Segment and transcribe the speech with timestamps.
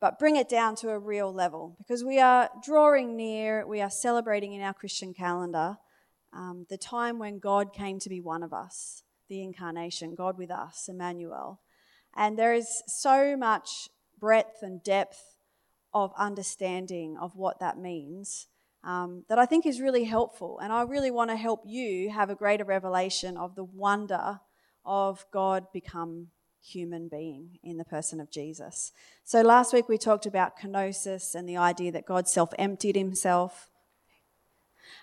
[0.00, 3.90] but bring it down to a real level because we are drawing near, we are
[3.90, 5.78] celebrating in our Christian calendar
[6.32, 10.50] um, the time when God came to be one of us, the incarnation, God with
[10.50, 11.60] us, Emmanuel.
[12.14, 13.88] And there is so much
[14.18, 15.36] breadth and depth
[15.94, 18.46] of understanding of what that means
[18.84, 20.58] um, that I think is really helpful.
[20.60, 24.40] And I really want to help you have a greater revelation of the wonder
[24.84, 26.28] of God become
[26.68, 28.92] human being in the person of Jesus.
[29.24, 33.70] So last week we talked about kenosis and the idea that God self emptied himself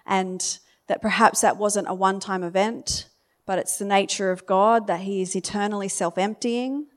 [0.05, 3.09] and that perhaps that wasn't a one time event,
[3.45, 6.87] but it's the nature of God that he is eternally self emptying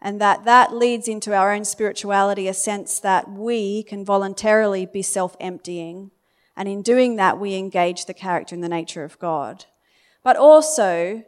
[0.00, 5.02] and that that leads into our own spirituality a sense that we can voluntarily be
[5.02, 6.10] self emptying
[6.56, 9.64] and in doing that we engage the character and the nature of God
[10.22, 11.24] but also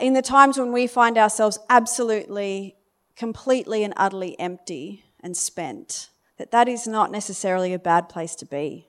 [0.00, 2.76] in the times when we find ourselves absolutely
[3.16, 8.46] completely and utterly empty and spent that that is not necessarily a bad place to
[8.46, 8.88] be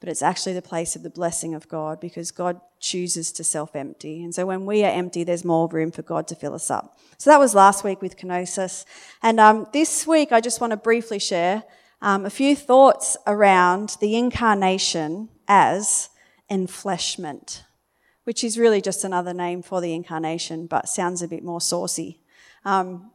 [0.00, 3.76] but it's actually the place of the blessing of God because God chooses to self
[3.76, 4.24] empty.
[4.24, 6.98] And so when we are empty, there's more room for God to fill us up.
[7.18, 8.86] So that was last week with kenosis.
[9.22, 11.64] And um, this week, I just want to briefly share
[12.00, 16.08] um, a few thoughts around the incarnation as
[16.50, 17.60] enfleshment,
[18.30, 22.20] which is really just another name for the incarnation, but sounds a bit more saucy.
[22.64, 23.10] Um,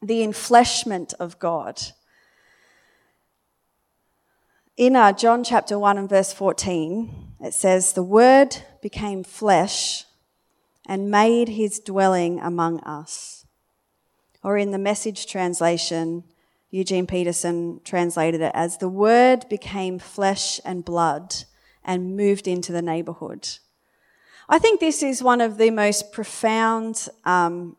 [0.00, 1.78] the enfleshment of God.
[4.78, 10.06] In John chapter 1 and verse 14, it says, The Word became flesh
[10.86, 13.44] and made his dwelling among us.
[14.42, 16.24] Or in the message translation,
[16.70, 21.34] Eugene Peterson translated it as, The Word became flesh and blood
[21.84, 23.58] and moved into the neighborhood.
[24.48, 27.76] I think this is one of the most profound um,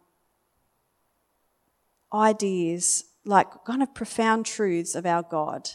[2.13, 5.69] ideas, like kind of profound truths of our God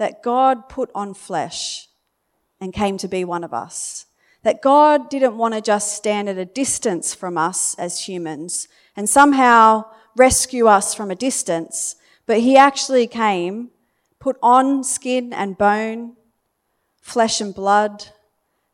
[0.00, 1.86] that God put on flesh
[2.58, 4.06] and came to be one of us.
[4.42, 9.10] That God didn't want to just stand at a distance from us as humans and
[9.10, 9.84] somehow
[10.16, 13.72] rescue us from a distance, but He actually came,
[14.18, 16.16] put on skin and bone,
[17.02, 18.06] flesh and blood,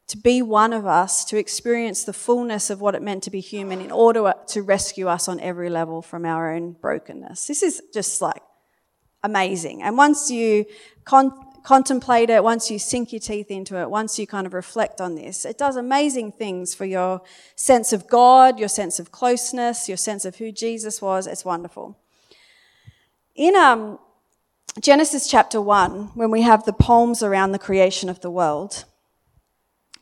[0.09, 3.41] to be one of us, to experience the fullness of what it meant to be
[3.41, 7.47] human in order to rescue us on every level from our own brokenness.
[7.47, 8.43] This is just like
[9.25, 9.83] amazing.
[9.83, 10.65] And once you
[11.05, 11.33] con-
[11.65, 15.16] contemplate it, once you sink your teeth into it, once you kind of reflect on
[15.16, 17.21] this, it does amazing things for your
[17.56, 21.27] sense of God, your sense of closeness, your sense of who Jesus was.
[21.27, 21.99] It's wonderful.
[23.34, 23.99] In um,
[24.81, 28.84] Genesis chapter 1, when we have the poems around the creation of the world,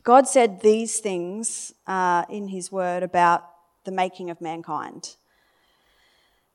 [0.05, 3.43] God said these things uh, in his word about
[3.85, 5.15] the making of mankind.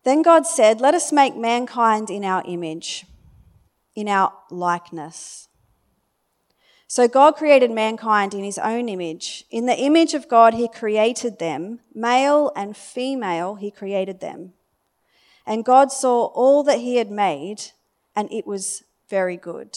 [0.04, 3.06] Then God said, Let us make mankind in our image,
[3.96, 5.48] in our likeness.
[6.86, 9.44] So God created mankind in his own image.
[9.50, 11.80] In the image of God, he created them.
[11.92, 14.52] Male and female, he created them.
[15.44, 17.72] And God saw all that he had made,
[18.14, 19.76] and it was very good.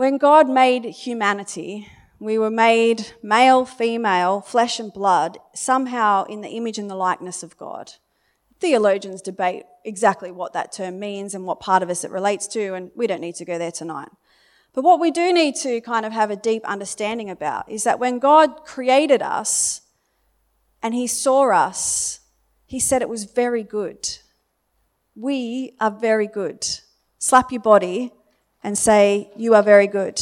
[0.00, 1.86] When God made humanity,
[2.18, 7.42] we were made male, female, flesh and blood, somehow in the image and the likeness
[7.42, 7.92] of God
[8.60, 12.74] theologians debate exactly what that term means and what part of us it relates to,
[12.74, 14.08] and we don't need to go there tonight.
[14.72, 17.98] But what we do need to kind of have a deep understanding about is that
[17.98, 19.82] when God created us
[20.82, 22.20] and He saw us,
[22.64, 24.08] He said it was very good.
[25.14, 26.66] We are very good.
[27.18, 28.12] Slap your body
[28.62, 30.20] and say, You are very good.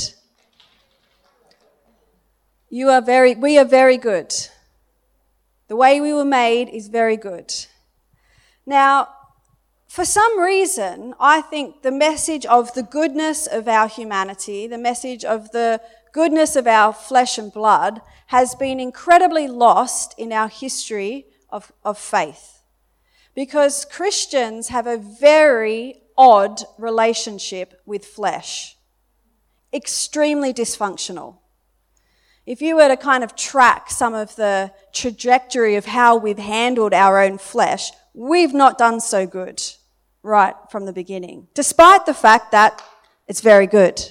[2.70, 4.34] You are very, we are very good.
[5.68, 7.52] The way we were made is very good.
[8.66, 9.08] Now,
[9.86, 15.24] for some reason, I think the message of the goodness of our humanity, the message
[15.24, 15.80] of the
[16.12, 21.98] goodness of our flesh and blood, has been incredibly lost in our history of, of
[21.98, 22.62] faith.
[23.34, 28.76] Because Christians have a very odd relationship with flesh,
[29.72, 31.38] extremely dysfunctional.
[32.44, 36.92] If you were to kind of track some of the trajectory of how we've handled
[36.92, 39.62] our own flesh, we've not done so good
[40.22, 42.82] right from the beginning, despite the fact that
[43.28, 44.02] it's very good.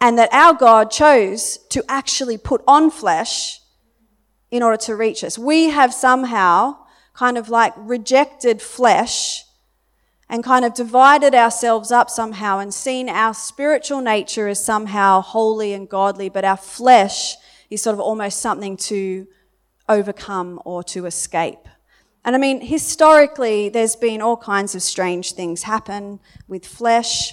[0.00, 3.60] And that our God chose to actually put on flesh
[4.50, 5.36] in order to reach us.
[5.36, 6.78] We have somehow
[7.14, 9.44] kind of like rejected flesh
[10.28, 15.72] and kind of divided ourselves up somehow and seen our spiritual nature as somehow holy
[15.72, 17.36] and godly, but our flesh
[17.70, 19.26] is sort of almost something to
[19.88, 21.68] overcome or to escape.
[22.24, 27.32] and I mean, historically, there's been all kinds of strange things happen with flesh.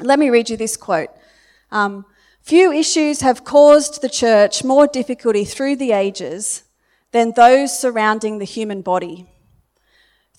[0.00, 1.10] Let me read you this quote.
[1.70, 2.04] Um,
[2.46, 6.62] Few issues have caused the church more difficulty through the ages
[7.10, 9.26] than those surrounding the human body.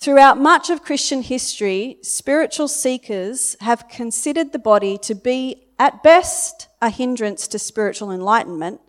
[0.00, 6.68] Throughout much of Christian history, spiritual seekers have considered the body to be, at best,
[6.80, 8.80] a hindrance to spiritual enlightenment,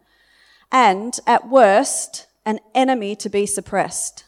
[0.71, 4.23] and, at worst, an enemy to be suppressed.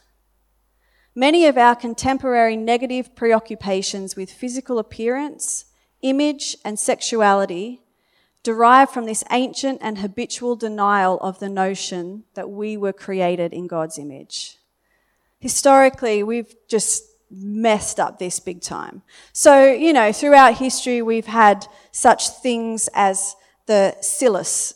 [1.13, 5.65] Many of our contemporary negative preoccupations with physical appearance,
[6.01, 7.81] image, and sexuality
[8.41, 13.67] derive from this ancient and habitual denial of the notion that we were created in
[13.67, 14.57] God's image.
[15.41, 19.01] Historically, we've just messed up this big time.
[19.33, 23.35] So, you know, throughout history, we've had such things as
[23.65, 24.73] the psilos.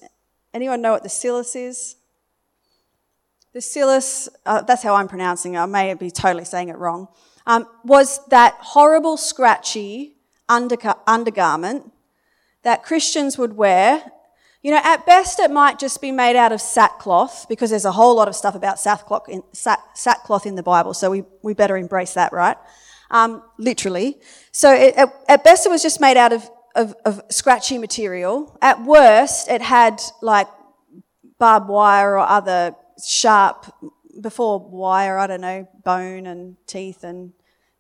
[0.56, 1.98] Anyone know what the psilos is?
[3.54, 7.10] The psilos, uh, that's how I'm pronouncing it, I may be totally saying it wrong,
[7.46, 10.16] um, was that horrible, scratchy
[10.50, 11.92] undergarment
[12.64, 14.12] that Christians would wear
[14.66, 17.92] you know, at best, it might just be made out of sackcloth because there's a
[17.92, 21.78] whole lot of stuff about sackcloth in, sackcloth in the Bible, so we, we better
[21.78, 22.58] embrace that, right?
[23.12, 24.18] Um, literally.
[24.52, 28.58] So it, at, at, best, it was just made out of, of, of scratchy material.
[28.60, 30.48] At worst, it had like
[31.38, 32.74] barbed wire or other
[33.06, 33.72] sharp,
[34.20, 37.34] before wire, I don't know, bone and teeth and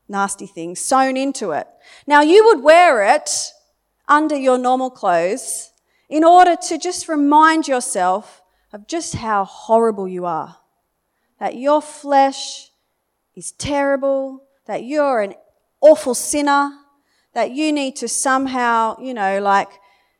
[0.08, 1.66] nasty things sewn into it.
[2.06, 3.31] Now, you would wear it
[4.08, 5.72] under your normal clothes
[6.10, 8.42] in order to just remind yourself
[8.72, 10.57] of just how horrible you are.
[11.40, 12.69] That your flesh
[13.36, 15.36] is terrible, that you're an
[15.81, 16.72] awful sinner,
[17.34, 19.69] that you need to somehow, you know, like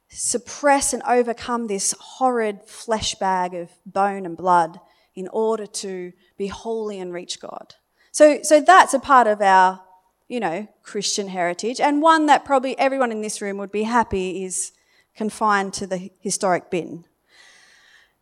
[0.10, 4.80] suppress and overcome this horrid flesh bag of bone and blood
[5.16, 7.76] in order to be holy and reach God.
[8.12, 9.82] So, so that's a part of our,
[10.28, 14.44] you know, Christian heritage, and one that probably everyone in this room would be happy
[14.44, 14.72] is
[15.16, 17.06] confined to the historic bin.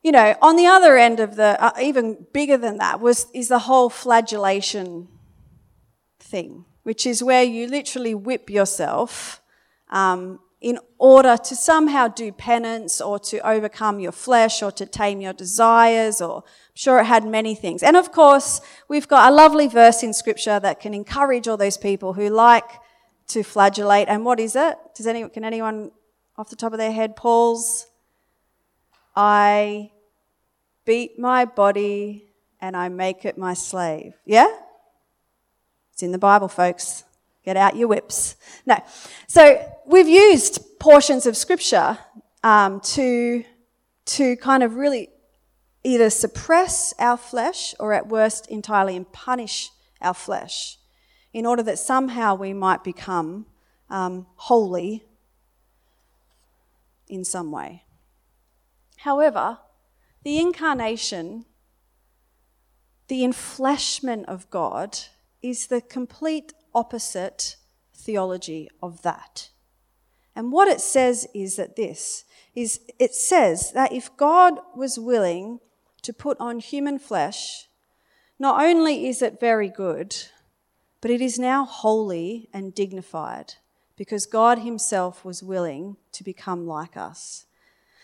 [0.03, 3.47] You know, on the other end of the, uh, even bigger than that, was, is
[3.47, 5.07] the whole flagellation
[6.19, 9.41] thing, which is where you literally whip yourself
[9.89, 15.21] um, in order to somehow do penance or to overcome your flesh or to tame
[15.21, 17.83] your desires or I'm sure it had many things.
[17.83, 21.77] And of course, we've got a lovely verse in scripture that can encourage all those
[21.77, 22.69] people who like
[23.27, 24.07] to flagellate.
[24.09, 24.77] And what is it?
[24.95, 25.91] Does anyone, can anyone
[26.37, 27.87] off the top of their head, Paul's,
[29.15, 29.91] I
[30.85, 34.13] beat my body and I make it my slave.
[34.25, 34.51] Yeah?
[35.91, 37.03] It's in the Bible, folks.
[37.45, 38.35] Get out your whips.
[38.65, 38.81] No.
[39.27, 41.97] So we've used portions of scripture
[42.43, 43.43] um, to,
[44.05, 45.09] to kind of really
[45.83, 49.69] either suppress our flesh or at worst entirely punish
[50.01, 50.77] our flesh
[51.33, 53.45] in order that somehow we might become
[53.89, 55.03] um, holy
[57.13, 57.83] in some way.
[58.97, 59.59] However,
[60.23, 61.45] the incarnation,
[63.07, 64.97] the enfleshment of God,
[65.41, 67.57] is the complete opposite
[67.93, 69.49] theology of that.
[70.35, 72.25] And what it says is that this
[72.55, 75.59] is it says that if God was willing
[76.01, 77.67] to put on human flesh,
[78.39, 80.15] not only is it very good,
[81.01, 83.55] but it is now holy and dignified
[83.97, 87.45] because God Himself was willing to become like us.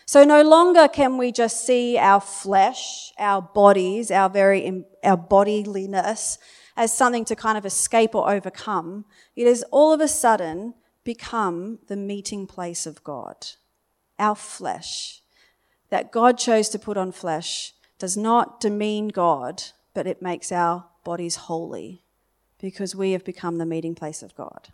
[0.06, 6.38] So no longer can we just see our flesh, our bodies, our very, our bodiliness
[6.76, 9.04] as something to kind of escape or overcome.
[9.36, 10.74] It has all of a sudden
[11.04, 13.36] become the meeting place of God.
[14.18, 15.22] Our flesh.
[15.90, 19.62] That God chose to put on flesh does not demean God,
[19.94, 22.02] but it makes our bodies holy
[22.60, 24.70] because we have become the meeting place of God.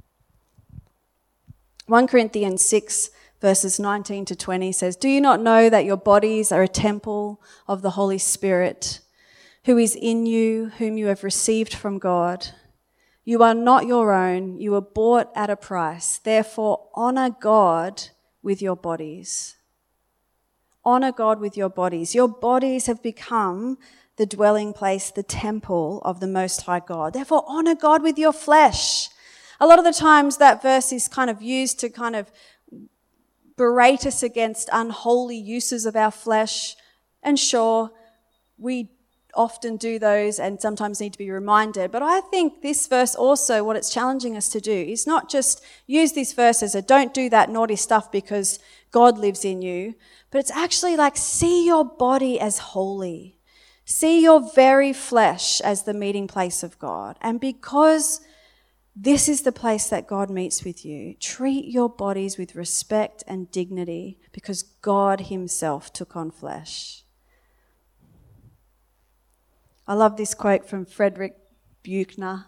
[1.86, 6.50] 1 Corinthians 6, verses 19 to 20 says, Do you not know that your bodies
[6.50, 8.98] are a temple of the Holy Spirit,
[9.66, 12.48] who is in you, whom you have received from God?
[13.24, 16.18] You are not your own, you were bought at a price.
[16.18, 18.08] Therefore, honor God
[18.42, 19.56] with your bodies.
[20.84, 22.16] Honor God with your bodies.
[22.16, 23.78] Your bodies have become
[24.16, 27.12] the dwelling place, the temple of the Most High God.
[27.12, 29.08] Therefore, honor God with your flesh.
[29.60, 32.30] A lot of the times that verse is kind of used to kind of
[33.56, 36.76] berate us against unholy uses of our flesh.
[37.22, 37.90] And sure,
[38.58, 38.90] we
[39.34, 41.90] often do those and sometimes need to be reminded.
[41.90, 45.62] But I think this verse also, what it's challenging us to do is not just
[45.86, 48.58] use this verse as a don't do that naughty stuff because
[48.90, 49.94] God lives in you,
[50.30, 53.38] but it's actually like see your body as holy.
[53.84, 57.16] See your very flesh as the meeting place of God.
[57.20, 58.20] And because
[58.98, 63.50] this is the place that God meets with you, treat your bodies with respect and
[63.50, 67.04] dignity because God Himself took on flesh.
[69.86, 71.36] I love this quote from Frederick
[71.82, 72.46] Buechner.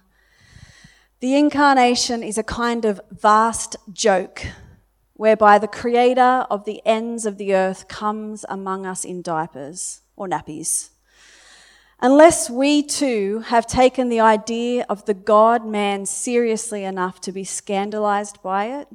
[1.20, 4.46] The incarnation is a kind of vast joke
[5.12, 10.26] whereby the creator of the ends of the earth comes among us in diapers or
[10.26, 10.90] nappies.
[12.00, 17.42] Unless we too have taken the idea of the God man seriously enough to be
[17.42, 18.88] scandalized by it,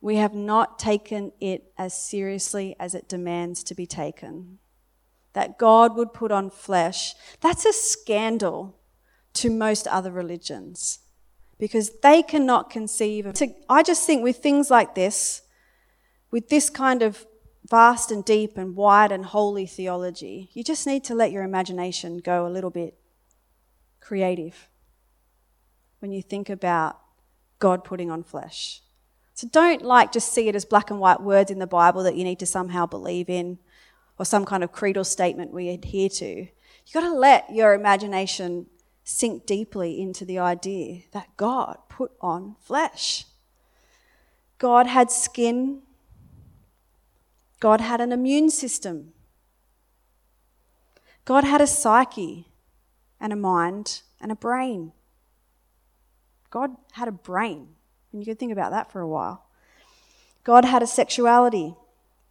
[0.00, 4.58] we have not taken it as seriously as it demands to be taken.
[5.34, 8.76] That God would put on flesh, that's a scandal
[9.34, 11.00] to most other religions
[11.58, 13.40] because they cannot conceive of.
[13.68, 15.42] I just think with things like this,
[16.30, 17.26] with this kind of
[17.68, 20.50] vast and deep and wide and holy theology.
[20.52, 22.98] You just need to let your imagination go a little bit
[24.00, 24.68] creative
[25.98, 27.00] when you think about
[27.58, 28.82] God putting on flesh.
[29.34, 32.16] So don't like just see it as black and white words in the Bible that
[32.16, 33.58] you need to somehow believe in
[34.18, 36.26] or some kind of creedal statement we adhere to.
[36.36, 38.66] You've got to let your imagination
[39.04, 43.26] sink deeply into the idea that God put on flesh.
[44.58, 45.82] God had skin
[47.66, 49.12] God had an immune system.
[51.24, 52.46] God had a psyche
[53.20, 54.92] and a mind and a brain.
[56.48, 57.70] God had a brain.
[58.12, 59.46] And you could think about that for a while.
[60.44, 61.74] God had a sexuality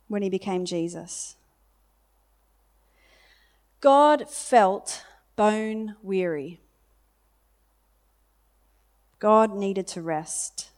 [0.07, 1.35] when he became Jesus.
[3.81, 5.03] God felt
[5.35, 6.61] bone weary.
[9.19, 10.69] God needed to rest.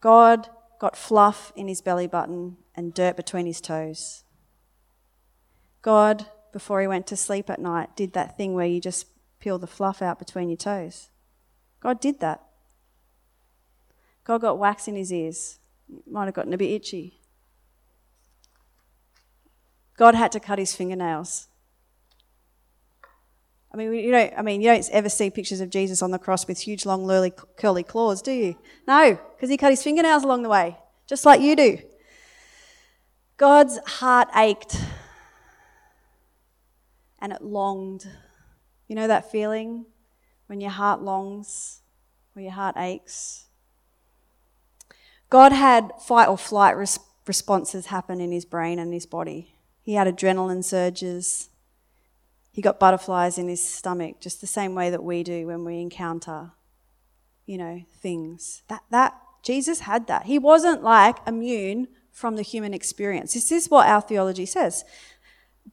[0.00, 4.24] God got fluff in his belly button and dirt between his toes.
[5.82, 9.06] God, before he went to sleep at night, did that thing where you just
[9.38, 11.10] peel the fluff out between your toes.
[11.80, 12.42] God did that.
[14.24, 15.58] God got wax in his ears.
[16.10, 17.20] Might have gotten a bit itchy.
[19.96, 21.48] God had to cut his fingernails.
[23.74, 26.18] I mean, you don't, I mean, you don't ever see pictures of Jesus on the
[26.18, 28.56] cross with huge, long, lurly, curly claws, do you?
[28.86, 30.78] No, because he cut his fingernails along the way,
[31.08, 31.78] just like you do.
[33.36, 34.80] God's heart ached
[37.18, 38.06] and it longed.
[38.86, 39.86] You know that feeling
[40.46, 41.80] when your heart longs,
[42.36, 43.46] or your heart aches?
[45.30, 49.56] God had fight or flight res- responses happen in his brain and his body.
[49.82, 51.48] He had adrenaline surges.
[52.54, 55.80] He got butterflies in his stomach, just the same way that we do when we
[55.80, 56.52] encounter,
[57.46, 58.62] you know, things.
[58.68, 60.26] That, that, Jesus had that.
[60.26, 63.34] He wasn't like immune from the human experience.
[63.34, 64.84] This is what our theology says.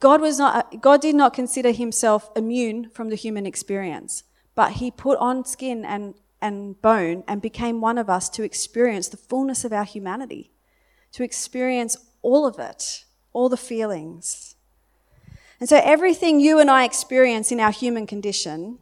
[0.00, 4.24] God was not, God did not consider himself immune from the human experience,
[4.56, 9.06] but he put on skin and, and bone and became one of us to experience
[9.06, 10.50] the fullness of our humanity,
[11.12, 14.51] to experience all of it, all the feelings.
[15.62, 18.80] And so, everything you and I experience in our human condition,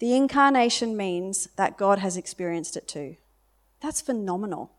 [0.00, 3.14] the incarnation means that God has experienced it too.
[3.80, 4.72] That's phenomenal.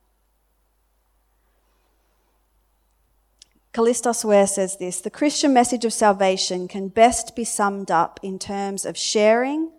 [3.73, 8.37] Kallistos Ware says this The Christian message of salvation can best be summed up in
[8.37, 9.71] terms of sharing,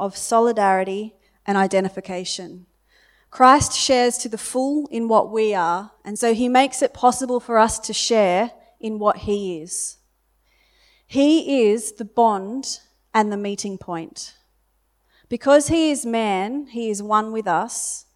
[0.00, 1.14] of solidarity,
[1.46, 2.64] and identification.
[3.30, 7.38] Christ shares to the full in what we are, and so he makes it possible
[7.38, 9.98] for us to share in what he is.
[11.12, 12.80] He is the bond
[13.12, 14.32] and the meeting point.
[15.28, 18.06] Because he is man, he is one with us.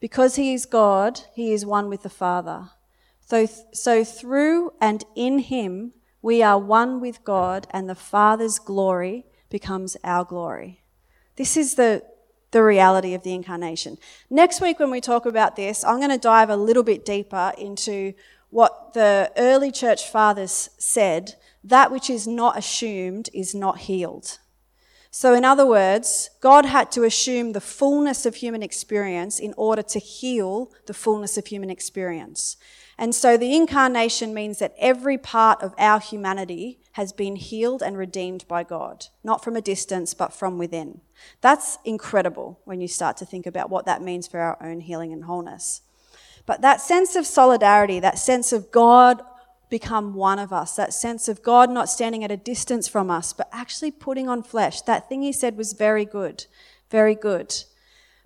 [0.00, 2.70] Because he is God, he is one with the Father.
[3.20, 5.92] So, so through and in him,
[6.22, 10.80] we are one with God, and the Father's glory becomes our glory.
[11.36, 12.02] This is the,
[12.52, 13.98] the reality of the incarnation.
[14.30, 17.52] Next week, when we talk about this, I'm going to dive a little bit deeper
[17.58, 18.14] into
[18.48, 24.38] what the early church fathers said that which is not assumed is not healed.
[25.12, 29.82] So, in other words, God had to assume the fullness of human experience in order
[29.82, 32.56] to heal the fullness of human experience.
[33.00, 37.96] And so the incarnation means that every part of our humanity has been healed and
[37.96, 41.00] redeemed by God, not from a distance, but from within.
[41.40, 45.14] That's incredible when you start to think about what that means for our own healing
[45.14, 45.80] and wholeness.
[46.44, 49.22] But that sense of solidarity, that sense of God
[49.70, 50.76] become one of us.
[50.76, 54.42] That sense of God not standing at a distance from us, but actually putting on
[54.42, 54.82] flesh.
[54.82, 56.46] That thing he said was very good,
[56.90, 57.54] very good.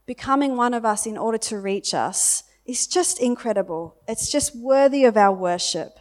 [0.07, 3.97] Becoming one of us in order to reach us is just incredible.
[4.09, 5.99] It's just worthy of our worship.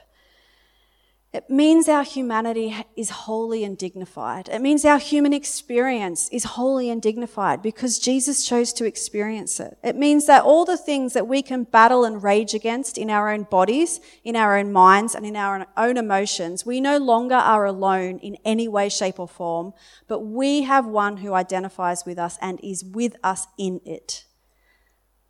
[1.33, 4.49] It means our humanity is holy and dignified.
[4.49, 9.79] It means our human experience is holy and dignified because Jesus chose to experience it.
[9.83, 13.31] It means that all the things that we can battle and rage against in our
[13.31, 17.65] own bodies, in our own minds, and in our own emotions, we no longer are
[17.65, 19.73] alone in any way, shape, or form,
[20.07, 24.25] but we have one who identifies with us and is with us in it.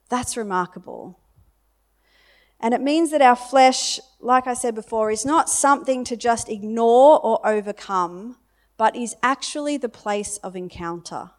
[0.10, 1.23] That's remarkable.
[2.64, 6.48] And it means that our flesh, like I said before, is not something to just
[6.48, 8.38] ignore or overcome,
[8.78, 11.32] but is actually the place of encounter.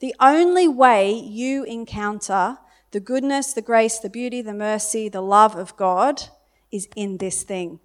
[0.00, 2.58] The only way you encounter
[2.90, 6.24] the goodness, the grace, the beauty, the mercy, the love of God
[6.72, 7.78] is in this thing.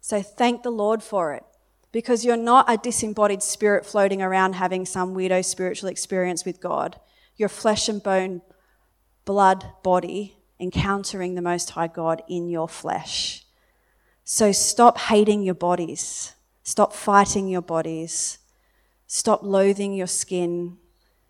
[0.00, 1.44] So thank the Lord for it.
[1.92, 6.98] Because you're not a disembodied spirit floating around having some weirdo spiritual experience with God.
[7.36, 8.42] You're flesh and bone,
[9.24, 13.44] blood, body encountering the Most High God in your flesh.
[14.24, 16.34] So stop hating your bodies.
[16.62, 18.38] Stop fighting your bodies.
[19.06, 20.76] Stop loathing your skin.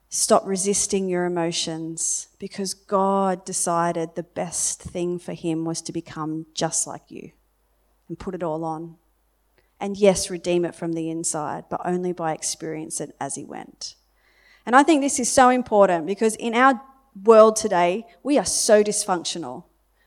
[0.08, 6.46] Stop resisting your emotions because God decided the best thing for him was to become
[6.54, 7.32] just like you
[8.08, 8.96] and put it all on.
[9.78, 13.94] And yes, redeem it from the inside, but only by experiencing it as he went.
[14.66, 16.80] And I think this is so important because in our
[17.24, 19.64] world today, we are so dysfunctional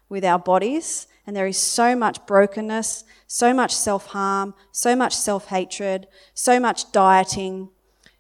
[0.10, 5.16] with our bodies, and there is so much brokenness, so much self harm, so much
[5.16, 7.70] self hatred, so much dieting,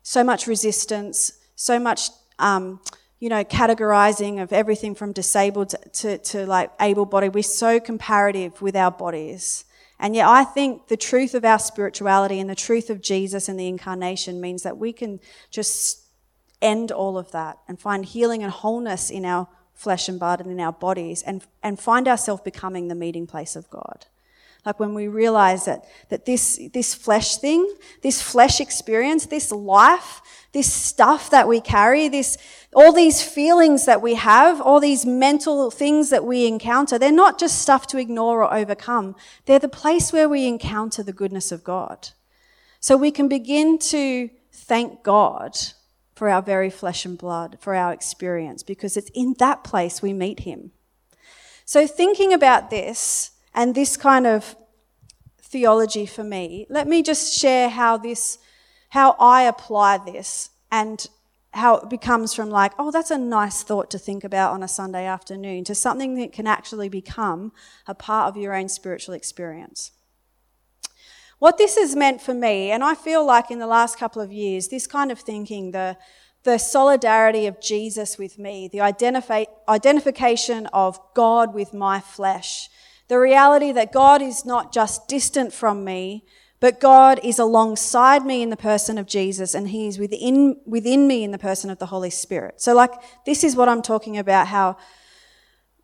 [0.03, 2.79] so much resistance, so much, um,
[3.19, 7.33] you know, categorizing of everything from disabled to, to, to like able bodied.
[7.35, 9.65] We're so comparative with our bodies.
[9.99, 13.59] And yet, I think the truth of our spirituality and the truth of Jesus and
[13.59, 15.19] the incarnation means that we can
[15.51, 16.00] just
[16.61, 20.51] end all of that and find healing and wholeness in our flesh and blood and
[20.51, 24.05] in our bodies and, and find ourselves becoming the meeting place of God.
[24.63, 27.67] Like when we realize that, that this, this flesh thing,
[28.03, 32.37] this flesh experience, this life, this stuff that we carry, this,
[32.75, 37.39] all these feelings that we have, all these mental things that we encounter, they're not
[37.39, 39.15] just stuff to ignore or overcome.
[39.47, 42.09] They're the place where we encounter the goodness of God.
[42.79, 45.57] So we can begin to thank God
[46.21, 50.13] for our very flesh and blood, for our experience, because it's in that place we
[50.13, 50.69] meet Him.
[51.65, 54.55] So, thinking about this and this kind of
[55.41, 58.37] theology for me, let me just share how this,
[58.89, 61.07] how I apply this and
[61.55, 64.67] how it becomes from like, oh, that's a nice thought to think about on a
[64.67, 67.51] Sunday afternoon to something that can actually become
[67.87, 69.89] a part of your own spiritual experience.
[71.41, 74.31] What this has meant for me, and I feel like in the last couple of
[74.31, 75.97] years, this kind of thinking, the,
[76.43, 82.69] the solidarity of Jesus with me, the identifi- identification of God with my flesh,
[83.07, 86.25] the reality that God is not just distant from me,
[86.59, 91.07] but God is alongside me in the person of Jesus and He is within, within
[91.07, 92.61] me in the person of the Holy Spirit.
[92.61, 92.91] So, like,
[93.25, 94.77] this is what I'm talking about how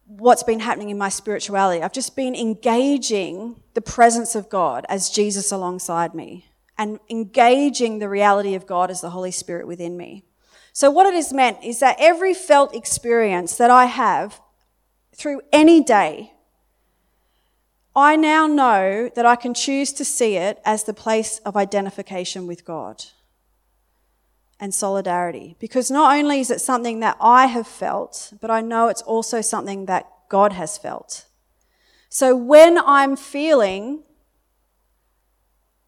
[0.07, 1.83] what's been happening in my spirituality.
[1.83, 6.45] I've just been engaging the presence of God as Jesus alongside me
[6.77, 10.23] and engaging the reality of God as the Holy Spirit within me.
[10.71, 14.39] So, what it has meant is that every felt experience that I have
[15.13, 16.33] through any day,
[17.95, 22.45] I now know that I can choose to see it as the place of identification
[22.45, 23.05] with God
[24.59, 25.55] and solidarity.
[25.59, 29.41] Because not only is it something that I have felt, but I know it's also
[29.41, 31.25] something that God has felt.
[32.09, 34.03] So when I'm feeling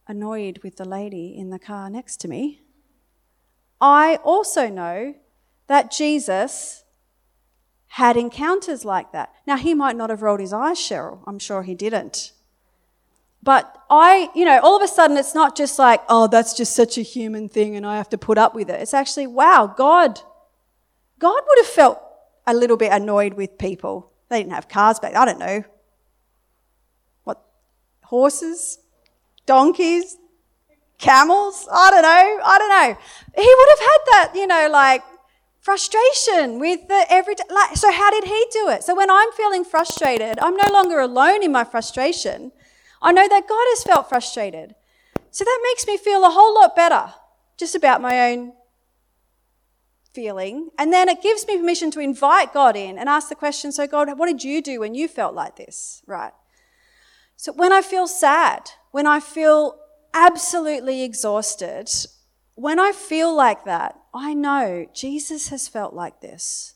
[0.07, 2.61] annoyed with the lady in the car next to me,
[3.81, 5.15] I also know
[5.67, 6.83] that Jesus
[7.93, 9.33] had encounters like that.
[9.47, 11.23] Now, he might not have rolled his eyes, Cheryl.
[11.25, 12.33] I'm sure he didn't.
[13.41, 16.75] But I, you know, all of a sudden it's not just like, oh, that's just
[16.75, 18.81] such a human thing and I have to put up with it.
[18.81, 20.19] It's actually, wow, God,
[21.19, 22.01] God would have felt
[22.45, 24.11] a little bit annoyed with people.
[24.29, 25.63] They didn't have cars back, I don't know.
[27.23, 27.41] What,
[28.03, 28.79] horses?
[29.45, 30.17] Donkeys?
[30.97, 31.67] Camels?
[31.71, 32.39] I don't know.
[32.43, 32.97] I don't know.
[33.41, 35.01] He would have had that, you know, like
[35.61, 39.65] frustration with the every like so how did he do it so when i'm feeling
[39.65, 42.51] frustrated i'm no longer alone in my frustration
[43.01, 44.75] I know that God has felt frustrated.
[45.31, 47.13] So that makes me feel a whole lot better
[47.57, 48.53] just about my own
[50.13, 50.69] feeling.
[50.77, 53.87] And then it gives me permission to invite God in and ask the question So,
[53.87, 56.01] God, what did you do when you felt like this?
[56.07, 56.33] Right.
[57.35, 59.79] So, when I feel sad, when I feel
[60.13, 61.89] absolutely exhausted,
[62.55, 66.75] when I feel like that, I know Jesus has felt like this.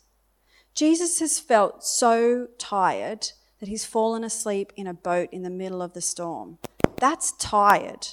[0.75, 3.31] Jesus has felt so tired
[3.63, 6.57] that he's fallen asleep in a boat in the middle of the storm.
[6.97, 8.07] that's tired.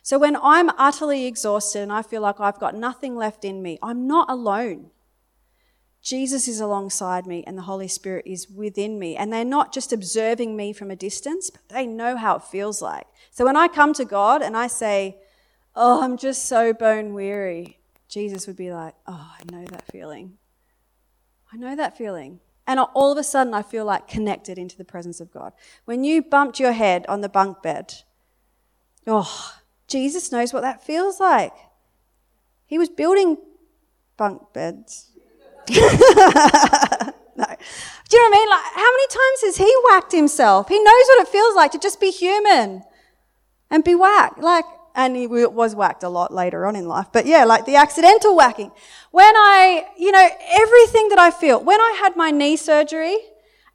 [0.00, 3.80] So when I'm utterly exhausted and I feel like I've got nothing left in me,
[3.82, 4.92] I'm not alone.
[6.00, 9.16] Jesus is alongside me and the Holy Spirit is within me.
[9.16, 12.80] And they're not just observing me from a distance, but they know how it feels
[12.80, 13.08] like.
[13.32, 15.18] So when I come to God and I say,
[15.74, 20.38] Oh, I'm just so bone weary, Jesus would be like, Oh, I know that feeling.
[21.52, 22.38] I know that feeling.
[22.70, 25.54] And all of a sudden, I feel like connected into the presence of God.
[25.86, 28.04] When you bumped your head on the bunk bed,
[29.08, 29.56] oh,
[29.88, 31.52] Jesus knows what that feels like.
[32.66, 33.38] He was building
[34.16, 35.10] bunk beds.
[35.68, 35.74] no.
[35.74, 37.58] Do you know what
[38.14, 38.48] I mean?
[38.48, 40.68] Like, how many times has he whacked himself?
[40.68, 42.84] He knows what it feels like to just be human
[43.68, 44.38] and be whacked.
[44.38, 44.64] Like,
[45.06, 47.06] and he was whacked a lot later on in life.
[47.10, 48.70] But yeah, like the accidental whacking.
[49.10, 53.16] When I, you know, everything that I feel, when I had my knee surgery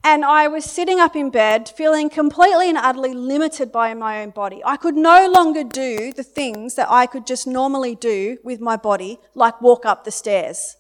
[0.04, 4.30] and I was sitting up in bed feeling completely and utterly limited by my own
[4.30, 8.62] body, I could no longer do the things that I could just normally do with
[8.62, 10.78] my body, like walk up the stairs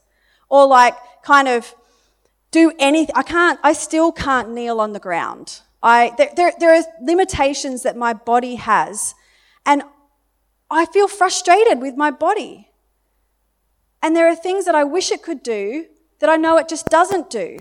[0.47, 1.73] or like kind of
[2.51, 3.15] do anything.
[3.15, 5.61] I can't, I still can't kneel on the ground.
[5.81, 9.15] I, there, there, there are limitations that my body has
[9.65, 9.83] and
[10.69, 12.69] I feel frustrated with my body.
[14.01, 15.85] And there are things that I wish it could do
[16.19, 17.59] that I know it just doesn't do.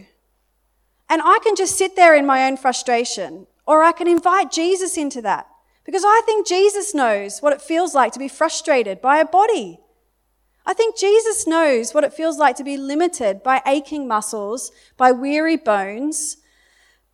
[1.09, 4.97] And I can just sit there in my own frustration, or I can invite Jesus
[4.97, 5.49] into that.
[5.85, 9.81] Because I think Jesus knows what it feels like to be frustrated by a body.
[10.67, 15.13] I think Jesus knows what it feels like to be limited by aching muscles, by
[15.13, 16.39] weary bones,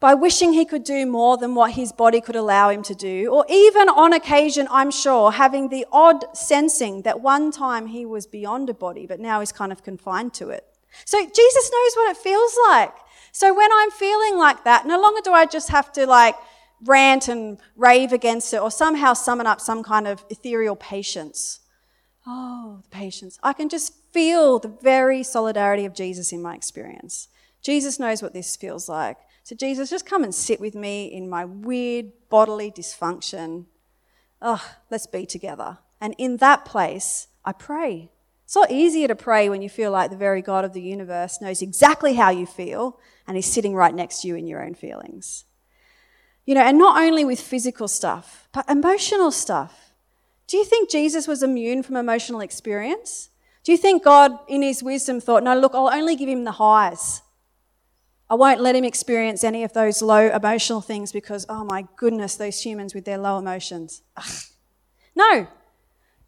[0.01, 3.29] by wishing he could do more than what his body could allow him to do,
[3.29, 8.27] or even on occasion, I'm sure, having the odd sensing that one time he was
[8.27, 10.65] beyond a body, but now he's kind of confined to it.
[11.05, 12.95] So Jesus knows what it feels like.
[13.33, 16.35] So when I'm feeling like that, no longer do I just have to like
[16.83, 21.61] rant and rave against it or somehow summon up some kind of ethereal patience.
[22.27, 23.39] Oh, the patience.
[23.43, 27.29] I can just feel the very solidarity of Jesus in my experience.
[27.63, 29.19] Jesus knows what this feels like.
[29.43, 33.67] So, Jesus, just come and sit with me in my weird bodily dysfunction.
[34.41, 35.79] Oh, let's be together.
[36.01, 38.11] And in that place, I pray.
[38.45, 40.83] It's a lot easier to pray when you feel like the very God of the
[40.83, 44.65] universe knows exactly how you feel and He's sitting right next to you in your
[44.65, 45.45] own feelings.
[46.47, 49.93] You know, and not only with physical stuff, but emotional stuff.
[50.49, 53.31] Do you think Jesus was immune from emotional experience?
[53.63, 56.53] Do you think God, in His wisdom, thought, no, look, I'll only give Him the
[56.53, 57.23] highs?
[58.31, 62.37] I won't let him experience any of those low emotional things because, oh my goodness,
[62.37, 64.03] those humans with their low emotions.
[64.17, 64.45] Ugh.
[65.17, 65.49] No,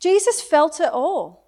[0.00, 1.46] Jesus felt it all.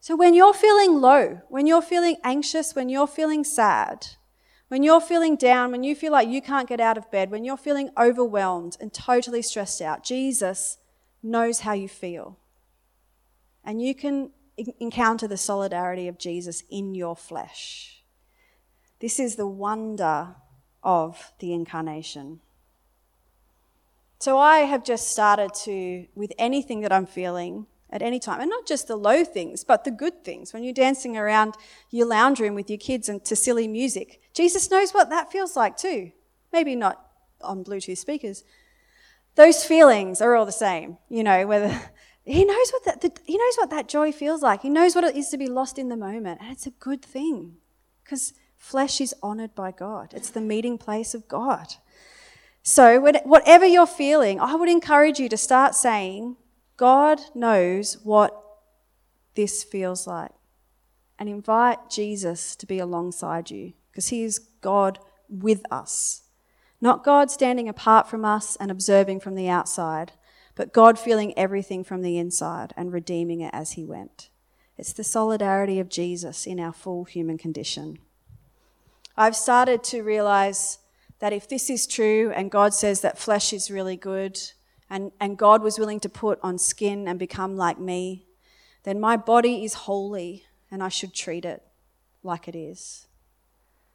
[0.00, 4.08] So when you're feeling low, when you're feeling anxious, when you're feeling sad,
[4.68, 7.44] when you're feeling down, when you feel like you can't get out of bed, when
[7.44, 10.76] you're feeling overwhelmed and totally stressed out, Jesus
[11.22, 12.38] knows how you feel.
[13.64, 14.32] And you can
[14.78, 18.01] encounter the solidarity of Jesus in your flesh.
[19.02, 20.36] This is the wonder
[20.84, 22.38] of the incarnation.
[24.20, 28.48] So I have just started to, with anything that I'm feeling at any time, and
[28.48, 30.52] not just the low things, but the good things.
[30.54, 31.56] When you're dancing around
[31.90, 35.56] your lounge room with your kids and to silly music, Jesus knows what that feels
[35.56, 36.12] like too.
[36.52, 37.04] Maybe not
[37.40, 38.44] on Bluetooth speakers.
[39.34, 41.90] Those feelings are all the same, you know, whether
[42.24, 44.62] he knows what that, the, he knows what that joy feels like.
[44.62, 47.02] He knows what it is to be lost in the moment, and it's a good
[47.02, 47.56] thing
[48.04, 51.74] because Flesh is honored by God, it's the meeting place of God.
[52.62, 56.36] So, whatever you're feeling, I would encourage you to start saying,
[56.76, 58.40] God knows what
[59.34, 60.30] this feels like.
[61.18, 66.22] And invite Jesus to be alongside you because he is God with us.
[66.80, 70.12] Not God standing apart from us and observing from the outside,
[70.54, 74.30] but God feeling everything from the inside and redeeming it as he went.
[74.78, 77.98] It's the solidarity of Jesus in our full human condition.
[79.16, 80.78] I've started to realize
[81.18, 84.40] that if this is true and God says that flesh is really good
[84.90, 88.26] and, and God was willing to put on skin and become like me,
[88.82, 91.62] then my body is holy and I should treat it
[92.22, 93.06] like it is.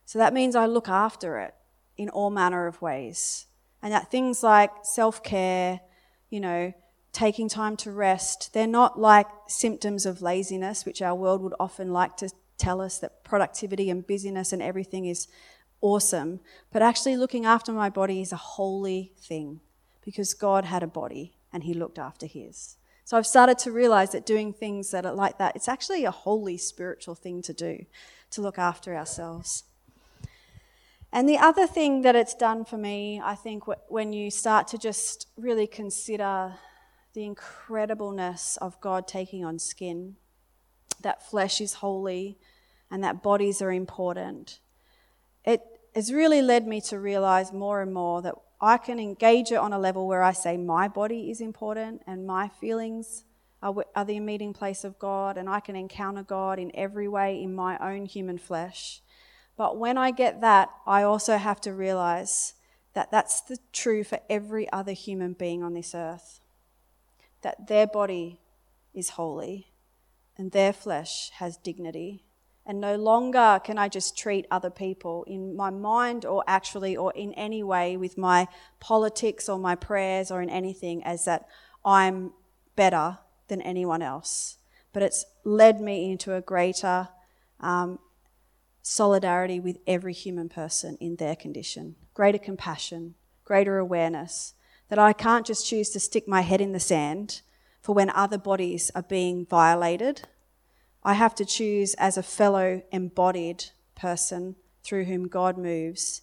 [0.06, 1.54] So that means I look after it
[1.98, 3.48] in all manner of ways.
[3.82, 5.82] And that things like self care,
[6.30, 6.74] you know,
[7.12, 11.92] taking time to rest, they're not like symptoms of laziness, which our world would often
[11.92, 15.28] like to tell us that productivity and busyness and everything is
[15.82, 16.40] awesome,
[16.72, 19.62] but actually looking after my body is a holy thing
[20.04, 22.78] because God had a body and he looked after his.
[23.04, 26.12] So I've started to realize that doing things that are like that, it's actually a
[26.12, 27.86] holy spiritual thing to do,
[28.32, 29.64] to look after ourselves.
[31.14, 34.78] And the other thing that it's done for me, I think, when you start to
[34.78, 36.56] just really consider
[37.14, 40.18] the incredibleness of God taking on skin,
[41.02, 42.38] that flesh is holy
[42.90, 44.60] and that bodies are important,
[45.46, 45.62] it
[45.96, 49.74] has really led me to realize more and more that I can engage it on
[49.74, 53.24] a level where I say my body is important and my feelings
[53.62, 57.42] are, are the meeting place of God, and I can encounter God in every way
[57.42, 59.02] in my own human flesh.
[59.56, 62.54] But when I get that, I also have to realize
[62.94, 66.40] that that's the true for every other human being on this earth.
[67.42, 68.40] That their body
[68.94, 69.72] is holy
[70.38, 72.24] and their flesh has dignity.
[72.68, 77.14] And no longer can I just treat other people in my mind or actually or
[77.14, 78.50] in any way with my
[78.82, 81.48] politics or my prayers or in anything as that
[81.86, 82.34] I'm
[82.76, 84.58] better than anyone else.
[84.92, 87.08] But it's led me into a greater
[87.62, 88.00] um,
[88.82, 94.56] solidarity with every human person in their condition, greater compassion, greater awareness
[94.90, 97.42] that I can't just choose to stick my head in the sand
[97.82, 100.28] for when other bodies are being violated.
[101.08, 103.64] I have to choose as a fellow embodied
[103.96, 106.22] person through whom God moves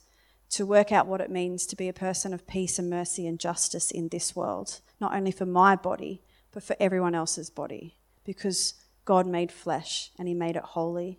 [0.50, 3.40] to work out what it means to be a person of peace and mercy and
[3.40, 6.20] justice in this world, not only for my body,
[6.52, 8.74] but for everyone else's body, because
[9.06, 11.18] God made flesh and He made it holy.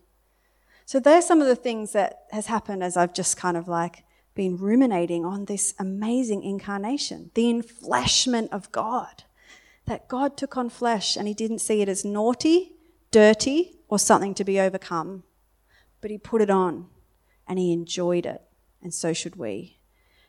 [0.85, 4.03] So there's some of the things that has happened as I've just kind of like
[4.35, 9.23] been ruminating on this amazing incarnation, the enfleshment of God.
[9.87, 12.74] That God took on flesh and he didn't see it as naughty,
[13.15, 15.23] dirty, or something to be overcome,
[16.01, 16.87] but he put it on
[17.47, 18.41] and he enjoyed it,
[18.81, 19.75] and so should we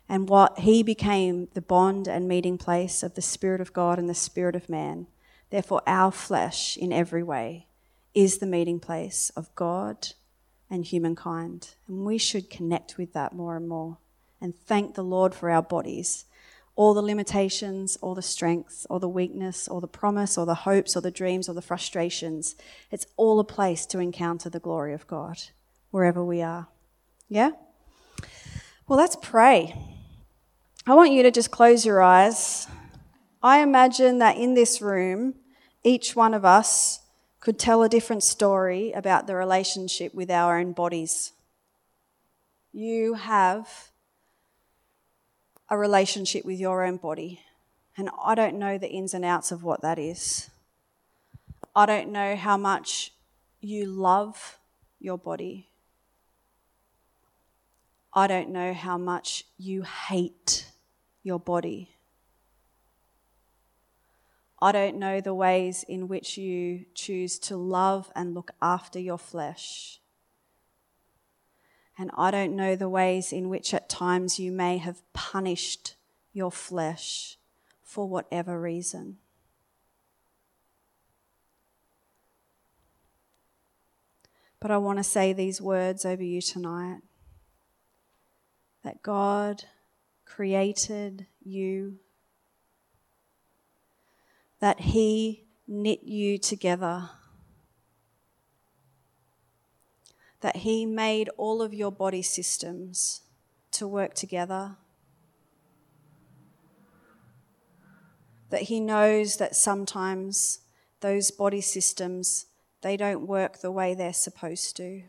[0.09, 4.09] and what he became the bond and meeting place of the Spirit of God and
[4.09, 5.07] the Spirit of man.
[5.51, 7.67] Therefore, our flesh, in every way,
[8.15, 10.09] is the meeting place of God
[10.71, 11.75] and humankind.
[11.89, 13.99] And we should connect with that more and more
[14.41, 16.25] and thank the Lord for our bodies.
[16.77, 20.97] All the limitations, all the strengths, all the weakness, or the promise, or the hopes,
[20.97, 22.55] or the dreams, or the frustrations.
[22.91, 25.39] It's all a place to encounter the glory of God
[25.91, 26.69] wherever we are.
[27.29, 27.51] Yeah?
[28.87, 29.75] Well, let's pray.
[30.87, 32.69] I want you to just close your eyes.
[33.43, 35.35] I imagine that in this room,
[35.83, 37.01] each one of us
[37.41, 41.33] could tell a different story about the relationship with our own bodies.
[42.73, 43.91] You have
[45.69, 47.41] a relationship with your own body,
[47.97, 50.51] and I don't know the ins and outs of what that is.
[51.75, 53.13] I don't know how much
[53.61, 54.59] you love
[55.01, 55.69] your body.
[58.15, 60.71] I don't know how much you hate
[61.23, 61.91] your body.
[64.63, 69.19] I don't know the ways in which you choose to love and look after your
[69.19, 70.01] flesh.
[71.99, 75.97] And I don't know the ways in which at times you may have punished
[76.33, 77.39] your flesh
[77.83, 79.17] for whatever reason.
[84.61, 87.01] But I want to say these words over you tonight.
[88.83, 89.65] That God
[90.25, 91.99] created you,
[94.61, 97.11] that He knit you together,
[100.41, 103.23] that He made all of your body systems
[103.73, 104.77] to work together.
[108.51, 110.61] That he knows that sometimes
[111.01, 112.47] those body systems
[112.81, 115.03] they don't work the way they're supposed to.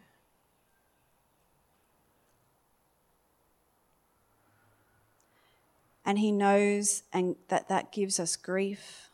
[6.03, 9.09] And He knows and that that gives us grief.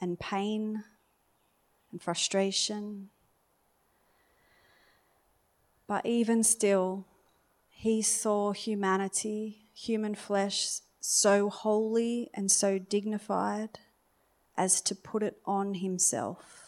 [0.00, 0.84] And pain
[1.96, 3.08] and frustration.
[5.86, 7.06] But even still,
[7.70, 13.78] he saw humanity, human flesh, so holy and so dignified
[14.58, 16.62] as to put it on himself.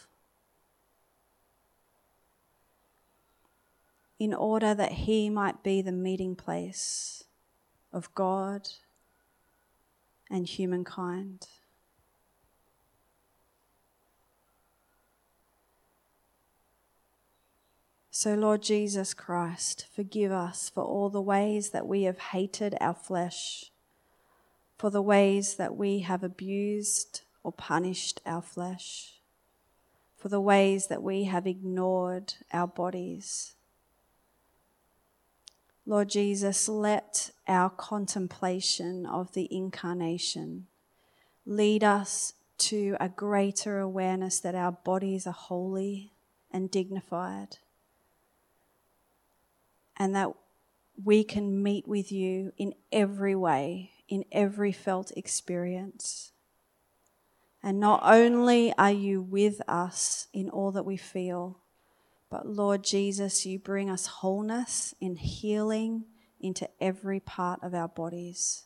[4.21, 7.23] in order that he might be the meeting place
[7.93, 8.67] of God
[10.29, 11.47] and humankind.
[18.21, 22.93] So, Lord Jesus Christ, forgive us for all the ways that we have hated our
[22.93, 23.71] flesh,
[24.77, 29.21] for the ways that we have abused or punished our flesh,
[30.17, 33.55] for the ways that we have ignored our bodies
[35.85, 40.67] Lord Jesus, let our contemplation of the incarnation
[41.45, 46.11] lead us to a greater awareness that our bodies are holy
[46.51, 47.57] and dignified.
[49.99, 50.29] And that
[51.03, 56.31] we can meet with you in every way, in every felt experience.
[57.61, 61.59] And not only are you with us in all that we feel,
[62.29, 66.05] but Lord Jesus, you bring us wholeness and healing
[66.39, 68.63] into every part of our bodies.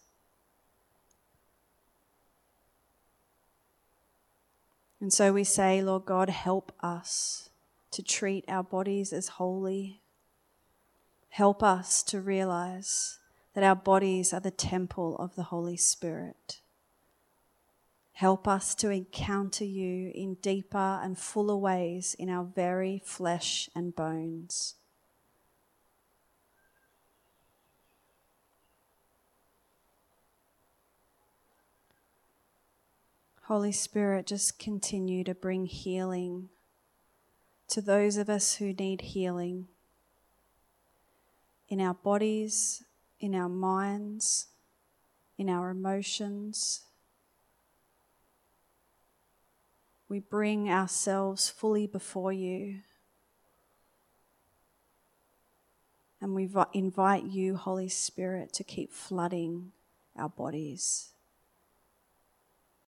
[5.01, 7.49] And so we say, Lord God, help us
[7.91, 10.02] to treat our bodies as holy.
[11.33, 13.17] Help us to realize
[13.55, 16.61] that our bodies are the temple of the Holy Spirit.
[18.11, 23.95] Help us to encounter you in deeper and fuller ways in our very flesh and
[23.95, 24.75] bones.
[33.45, 36.49] Holy Spirit, just continue to bring healing
[37.69, 39.67] to those of us who need healing
[41.73, 42.83] in our bodies,
[43.19, 44.45] in our minds,
[45.39, 46.81] in our emotions.
[50.07, 52.81] We bring ourselves fully before you.
[56.21, 59.71] And we invite you, Holy Spirit, to keep flooding
[60.15, 61.12] our bodies.